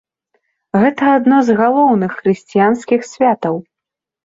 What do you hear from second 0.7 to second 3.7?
Гэта адно з галоўных хрысціянскіх святаў.